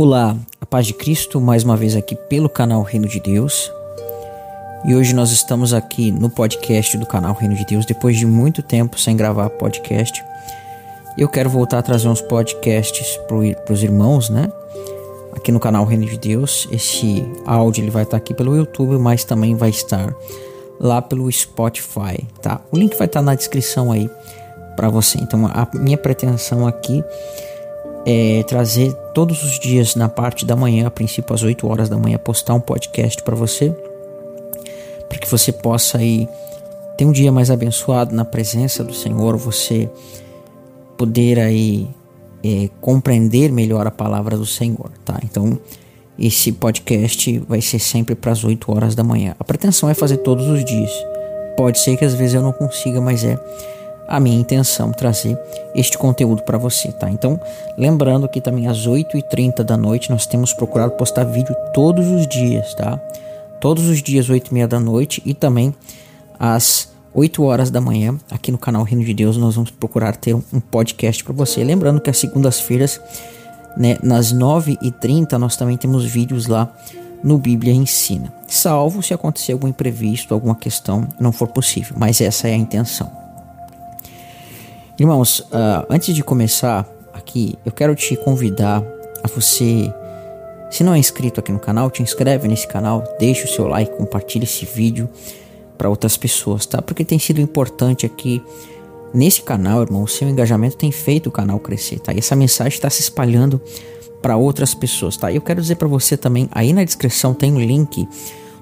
[0.00, 3.68] Olá, a paz de Cristo, mais uma vez aqui pelo canal Reino de Deus.
[4.84, 8.62] E hoje nós estamos aqui no podcast do canal Reino de Deus, depois de muito
[8.62, 10.24] tempo sem gravar podcast.
[11.18, 14.52] Eu quero voltar a trazer uns podcasts para os irmãos, né?
[15.34, 16.68] Aqui no canal Reino de Deus.
[16.70, 20.14] Esse áudio ele vai estar aqui pelo YouTube, mas também vai estar
[20.78, 22.60] lá pelo Spotify, tá?
[22.70, 24.08] O link vai estar na descrição aí
[24.76, 25.18] para você.
[25.18, 27.47] Então, a minha pretensão aqui é
[28.46, 32.18] trazer todos os dias na parte da manhã, a princípio às 8 horas da manhã,
[32.18, 33.70] postar um podcast para você,
[35.08, 36.28] para que você possa aí
[36.96, 39.88] ter um dia mais abençoado na presença do Senhor, você
[40.96, 41.88] poder aí
[42.42, 45.18] é, compreender melhor a palavra do Senhor, tá?
[45.22, 45.58] Então
[46.18, 49.36] esse podcast vai ser sempre para as 8 horas da manhã.
[49.38, 50.90] A pretensão é fazer todos os dias.
[51.56, 53.38] Pode ser que às vezes eu não consiga, mas é
[54.08, 55.38] a minha intenção trazer
[55.74, 57.10] este conteúdo para você, tá?
[57.10, 57.38] Então,
[57.76, 62.74] lembrando que também às 8h30 da noite nós temos procurado postar vídeo todos os dias,
[62.74, 62.96] tá?
[63.60, 65.74] Todos os dias, 8h30 da noite e também
[66.40, 70.34] às 8 horas da manhã, aqui no canal Reino de Deus, nós vamos procurar ter
[70.34, 71.62] um podcast para você.
[71.62, 73.00] Lembrando que às segundas-feiras,
[73.76, 76.72] né, nas 9h30, nós também temos vídeos lá
[77.22, 78.32] no Bíblia Ensina.
[78.46, 83.27] Salvo se acontecer algum imprevisto, alguma questão não for possível, mas essa é a intenção.
[84.98, 88.82] Irmãos, uh, antes de começar aqui, eu quero te convidar
[89.22, 89.94] a você,
[90.72, 93.96] se não é inscrito aqui no canal, te inscreve nesse canal, deixa o seu like,
[93.96, 95.08] compartilha esse vídeo
[95.78, 96.82] para outras pessoas, tá?
[96.82, 98.42] Porque tem sido importante aqui
[99.14, 102.12] nesse canal, irmão, o seu engajamento tem feito o canal crescer, tá?
[102.12, 103.60] E essa mensagem está se espalhando
[104.20, 105.30] para outras pessoas, tá?
[105.30, 108.08] E eu quero dizer para você também, aí na descrição tem um link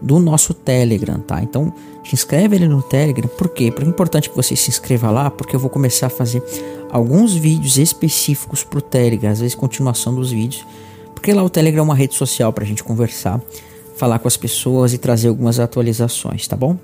[0.00, 1.42] do nosso Telegram, tá?
[1.42, 1.72] Então,
[2.04, 3.28] se inscreve ali no Telegram.
[3.28, 3.70] Por quê?
[3.70, 6.42] Porque é importante que você se inscreva lá, porque eu vou começar a fazer
[6.90, 10.66] alguns vídeos específicos pro Telegram, às vezes continuação dos vídeos,
[11.14, 13.40] porque lá o Telegram é uma rede social pra gente conversar,
[13.96, 16.76] falar com as pessoas e trazer algumas atualizações, tá bom?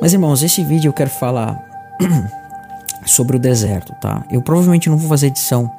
[0.00, 1.58] Mas irmãos, esse vídeo eu quero falar
[3.06, 4.24] sobre o deserto, tá?
[4.30, 5.70] Eu provavelmente não vou fazer edição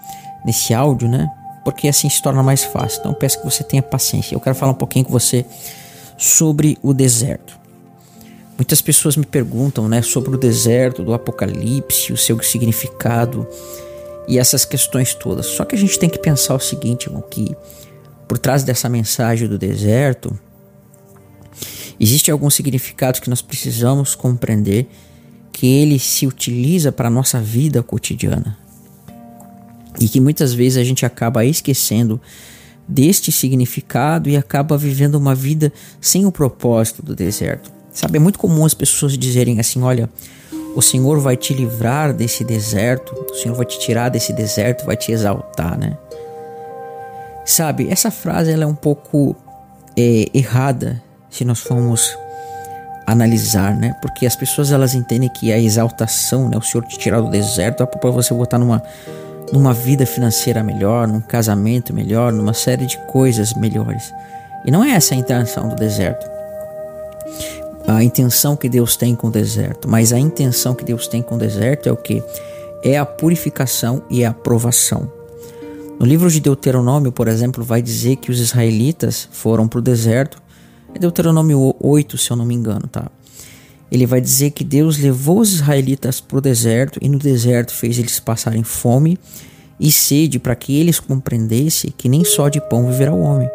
[0.43, 1.29] nesse áudio, né?
[1.63, 2.99] Porque assim se torna mais fácil.
[2.99, 4.35] Então peço que você tenha paciência.
[4.35, 5.45] Eu quero falar um pouquinho com você
[6.17, 7.57] sobre o deserto.
[8.57, 13.47] Muitas pessoas me perguntam né, sobre o deserto, do Apocalipse, o seu significado
[14.27, 15.45] e essas questões todas.
[15.45, 17.55] Só que a gente tem que pensar o seguinte, irmão, que
[18.27, 20.37] por trás dessa mensagem do deserto,
[21.99, 24.87] existe alguns significados que nós precisamos compreender
[25.53, 28.57] que ele se utiliza para a nossa vida cotidiana.
[29.99, 32.21] E que muitas vezes a gente acaba esquecendo
[32.87, 37.71] deste significado e acaba vivendo uma vida sem o propósito do deserto.
[37.91, 40.09] Sabe, é muito comum as pessoas dizerem assim: olha,
[40.75, 44.95] o Senhor vai te livrar desse deserto, o Senhor vai te tirar desse deserto, vai
[44.95, 45.97] te exaltar, né?
[47.43, 49.35] Sabe, essa frase ela é um pouco
[49.97, 52.15] é, errada se nós formos
[53.07, 53.95] analisar, né?
[54.01, 57.81] Porque as pessoas elas entendem que a exaltação, né, o Senhor te tirar do deserto,
[57.81, 58.83] é para você botar numa
[59.51, 64.13] numa vida financeira melhor, num casamento melhor, numa série de coisas melhores.
[64.65, 66.27] E não é essa a intenção do deserto.
[67.87, 71.35] A intenção que Deus tem com o deserto, mas a intenção que Deus tem com
[71.35, 72.21] o deserto é o que?
[72.83, 75.09] É a purificação e a aprovação.
[75.97, 80.41] No livro de Deuteronômio, por exemplo, vai dizer que os israelitas foram para o deserto.
[80.93, 83.09] É Deuteronômio 8, se eu não me engano, tá?
[83.91, 87.97] Ele vai dizer que Deus levou os israelitas para o deserto e no deserto fez
[87.97, 89.17] eles passarem fome
[89.79, 93.49] e sede para que eles compreendessem que nem só de pão viverá o homem,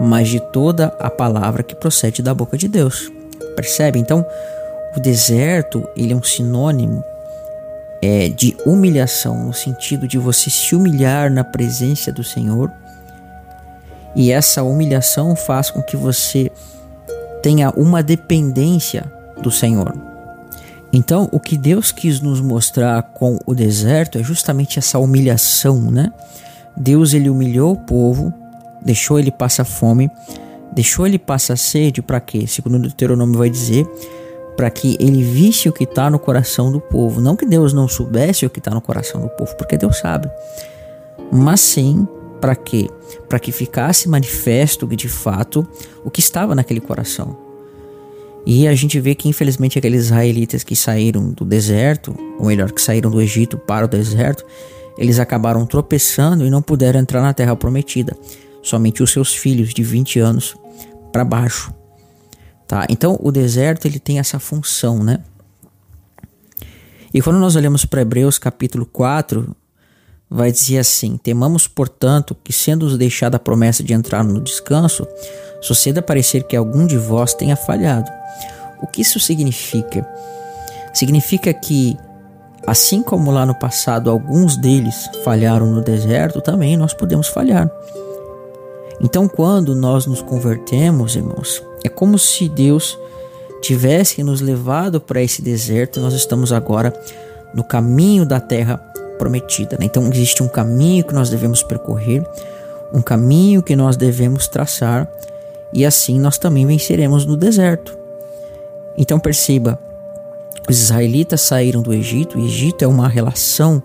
[0.00, 3.10] mas de toda a palavra que procede da boca de Deus.
[3.54, 3.98] Percebe?
[3.98, 4.26] Então,
[4.96, 7.04] o deserto ele é um sinônimo
[8.02, 12.70] é, de humilhação, no sentido de você se humilhar na presença do Senhor.
[14.16, 16.50] E essa humilhação faz com que você
[17.42, 19.10] tenha uma dependência
[19.42, 19.92] do Senhor.
[20.92, 26.12] Então, o que Deus quis nos mostrar com o deserto é justamente essa humilhação, né?
[26.76, 28.32] Deus ele humilhou o povo,
[28.84, 30.10] deixou ele passar fome,
[30.72, 32.46] deixou ele passar sede para quê?
[32.46, 33.86] Segundo o Deuteronômio vai dizer,
[34.56, 37.20] para que ele visse o que está no coração do povo.
[37.20, 40.30] Não que Deus não soubesse o que está no coração do povo, porque Deus sabe.
[41.30, 42.06] Mas sim,
[42.40, 42.90] para quê?
[43.28, 45.66] Para que ficasse manifesto de fato
[46.04, 47.51] o que estava naquele coração.
[48.44, 52.82] E a gente vê que infelizmente aqueles israelitas que saíram do deserto, ou melhor, que
[52.82, 54.44] saíram do Egito para o deserto,
[54.98, 58.16] eles acabaram tropeçando e não puderam entrar na terra prometida.
[58.62, 60.56] Somente os seus filhos de 20 anos
[61.12, 61.72] para baixo.
[62.66, 62.86] Tá?
[62.88, 65.20] Então o deserto ele tem essa função, né?
[67.14, 69.54] E quando nós olhamos para Hebreus capítulo 4,
[70.30, 75.06] vai dizer assim: Temamos, portanto, que, sendo deixada a promessa de entrar no descanso,
[75.62, 78.10] suceda parecer que algum de vós tenha falhado.
[78.82, 80.06] O que isso significa?
[80.92, 81.96] Significa que,
[82.66, 87.70] assim como lá no passado alguns deles falharam no deserto, também nós podemos falhar.
[89.00, 92.98] Então, quando nós nos convertemos, irmãos, é como se Deus
[93.60, 96.92] tivesse nos levado para esse deserto nós estamos agora
[97.54, 98.76] no caminho da terra
[99.18, 99.76] prometida.
[99.78, 99.86] Né?
[99.86, 102.24] Então, existe um caminho que nós devemos percorrer,
[102.92, 105.08] um caminho que nós devemos traçar,
[105.72, 107.96] e assim nós também venceremos no deserto.
[108.96, 109.78] Então, perceba:
[110.68, 113.82] os israelitas saíram do Egito, o Egito é uma relação,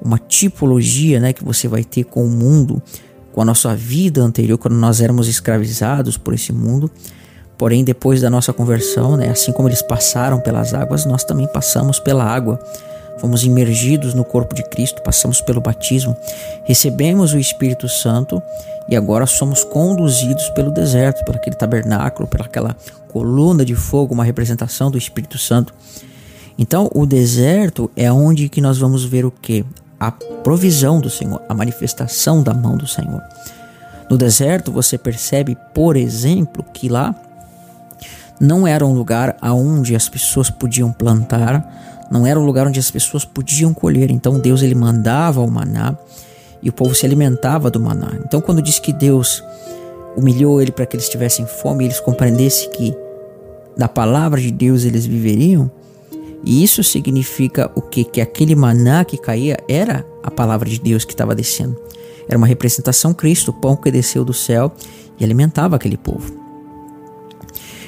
[0.00, 2.82] uma tipologia né, que você vai ter com o mundo,
[3.32, 6.90] com a nossa vida anterior, quando nós éramos escravizados por esse mundo.
[7.56, 12.00] Porém, depois da nossa conversão, né, assim como eles passaram pelas águas, nós também passamos
[12.00, 12.58] pela água
[13.18, 16.16] fomos imergidos no corpo de Cristo, passamos pelo batismo,
[16.64, 18.42] recebemos o Espírito Santo
[18.88, 22.76] e agora somos conduzidos pelo deserto, por aquele tabernáculo, pelaquela
[23.08, 25.72] coluna de fogo, uma representação do Espírito Santo.
[26.58, 29.64] Então, o deserto é onde que nós vamos ver o que?
[29.98, 33.22] A provisão do Senhor, a manifestação da mão do Senhor.
[34.10, 37.14] No deserto, você percebe, por exemplo, que lá
[38.40, 42.90] não era um lugar aonde as pessoas podiam plantar, não era um lugar onde as
[42.90, 44.10] pessoas podiam colher.
[44.10, 45.96] Então Deus ele mandava o maná
[46.62, 48.12] e o povo se alimentava do maná.
[48.24, 49.42] Então quando diz que Deus
[50.16, 52.96] humilhou ele para que eles tivessem fome eles compreendessem que
[53.76, 55.70] da palavra de Deus eles viveriam,
[56.44, 58.04] e isso significa o que?
[58.04, 61.76] Que aquele maná que caía era a palavra de Deus que estava descendo.
[62.28, 64.72] Era uma representação Cristo, o pão que desceu do céu
[65.18, 66.43] e alimentava aquele povo.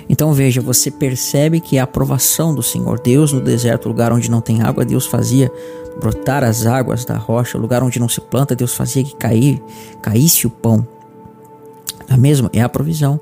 [0.09, 4.41] Então veja, você percebe que a aprovação do Senhor Deus no deserto, lugar onde não
[4.41, 5.51] tem água, Deus fazia
[6.01, 9.63] brotar as águas da rocha, lugar onde não se planta, Deus fazia que cair,
[10.01, 10.87] caísse o pão.
[12.09, 13.19] A mesma é a provisão.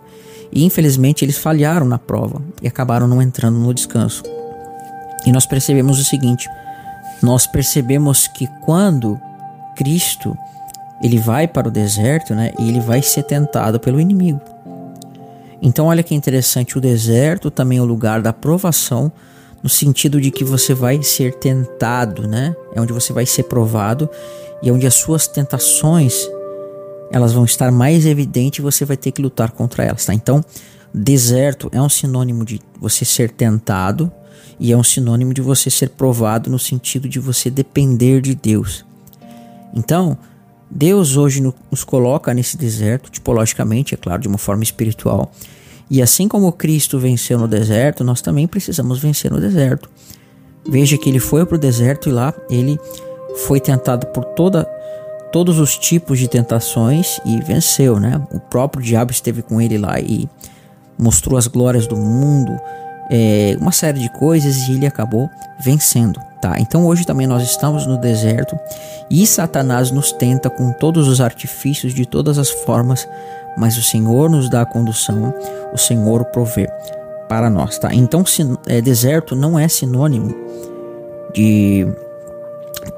[0.52, 4.22] E infelizmente eles falharam na prova e acabaram não entrando no descanso.
[5.26, 6.48] E nós percebemos o seguinte:
[7.22, 9.19] nós percebemos que quando
[9.75, 10.36] Cristo
[11.02, 14.40] ele vai para o deserto, né, ele vai ser tentado pelo inimigo.
[15.66, 19.11] Então, olha que interessante, o deserto também é o lugar da provação,
[19.62, 22.55] no sentido de que você vai ser tentado, né?
[22.75, 24.06] É onde você vai ser provado
[24.62, 26.28] e é onde as suas tentações
[27.11, 30.12] elas vão estar mais evidentes e você vai ter que lutar contra elas, tá?
[30.12, 30.44] Então,
[30.93, 34.12] deserto é um sinônimo de você ser tentado
[34.60, 38.84] e é um sinônimo de você ser provado no sentido de você depender de Deus.
[39.72, 40.19] Então,
[40.75, 41.41] Deus hoje
[41.71, 45.31] nos coloca nesse deserto, tipologicamente, é claro, de uma forma espiritual.
[45.88, 49.88] E assim como Cristo venceu no deserto, nós também precisamos vencer no deserto.
[50.69, 52.76] Veja que ele foi para o deserto e lá ele
[53.47, 54.65] foi tentado por toda,
[55.31, 58.20] todos os tipos de tentações e venceu, né?
[58.32, 60.29] O próprio diabo esteve com ele lá e
[60.99, 62.59] mostrou as glórias do mundo,
[63.11, 65.29] é, uma série de coisas e ele acabou
[65.64, 66.20] vencendo.
[66.40, 66.56] Tá?
[66.58, 68.58] Então hoje também nós estamos no deserto
[69.11, 73.08] e Satanás nos tenta com todos os artifícios de todas as formas,
[73.56, 75.32] mas o Senhor nos dá a condução,
[75.72, 76.69] o Senhor provê
[77.28, 77.94] para nós, tá?
[77.94, 78.22] Então
[78.66, 80.34] é, deserto não é sinônimo
[81.32, 81.87] de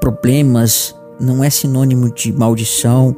[0.01, 3.15] problemas, não é sinônimo de maldição,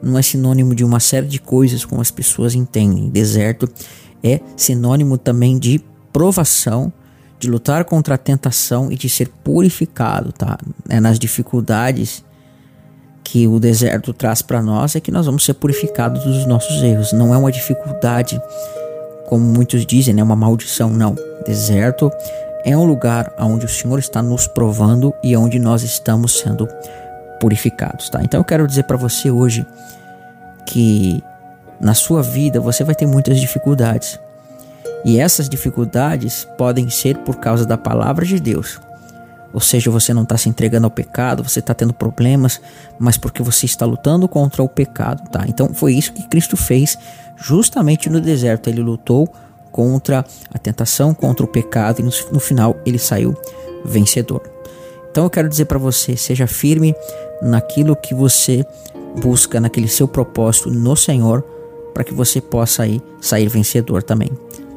[0.00, 3.10] não é sinônimo de uma série de coisas como as pessoas entendem.
[3.10, 3.68] Deserto
[4.22, 5.80] é sinônimo também de
[6.12, 6.92] provação
[7.42, 10.56] de lutar contra a tentação e de ser purificado, tá?
[10.88, 12.24] É nas dificuldades
[13.24, 17.12] que o deserto traz para nós é que nós vamos ser purificados dos nossos erros.
[17.12, 18.40] Não é uma dificuldade,
[19.26, 20.22] como muitos dizem, é né?
[20.22, 20.88] uma maldição.
[20.88, 21.16] Não.
[21.44, 22.12] Deserto
[22.64, 26.68] é um lugar onde o Senhor está nos provando e onde nós estamos sendo
[27.40, 28.22] purificados, tá?
[28.22, 29.66] Então eu quero dizer para você hoje
[30.64, 31.20] que
[31.80, 34.20] na sua vida você vai ter muitas dificuldades.
[35.04, 38.80] E essas dificuldades podem ser por causa da palavra de Deus.
[39.52, 42.60] Ou seja, você não está se entregando ao pecado, você está tendo problemas,
[42.98, 45.44] mas porque você está lutando contra o pecado, tá?
[45.46, 46.96] Então foi isso que Cristo fez
[47.36, 48.70] justamente no deserto.
[48.70, 49.28] Ele lutou
[49.70, 53.36] contra a tentação, contra o pecado e no, final ele saiu
[53.84, 54.42] vencedor.
[55.10, 56.94] Então eu quero dizer para você, seja firme
[57.42, 58.64] naquilo que você
[59.20, 61.42] busca, naquele seu propósito no Senhor,
[61.92, 64.30] para que você possa aí sair vencedor também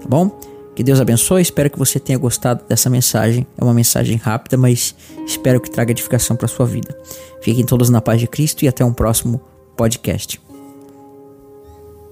[0.06, 0.30] tá bom?
[0.76, 3.48] Que Deus abençoe, espero que você tenha gostado dessa mensagem.
[3.58, 4.94] É uma mensagem rápida, mas
[5.26, 6.96] espero que traga edificação para sua vida.
[7.42, 9.42] Fiquem todos na paz de Cristo e até um próximo
[9.76, 10.45] podcast.